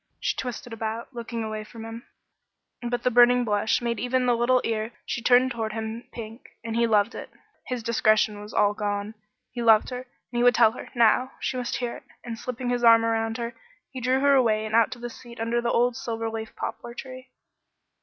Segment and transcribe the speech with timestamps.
[0.19, 2.07] She twisted about, looking away from him,
[2.81, 6.75] but the burning blush made even the little ear she turned toward him pink, and
[6.75, 7.29] he loved it.
[7.67, 9.13] His discretion was all gone.
[9.51, 9.99] He loved her,
[10.31, 11.31] and he would tell her now now!
[11.39, 13.53] She must hear it, and slipping his arm around her,
[13.91, 16.95] he drew her away and out to the seat under the old silver leaf poplar
[16.95, 17.29] tree.